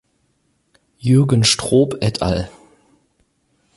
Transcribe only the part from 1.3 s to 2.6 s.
Stroop et al.